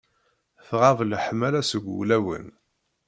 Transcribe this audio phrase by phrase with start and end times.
[0.67, 2.47] Tɣab leḥmala seg wulawen.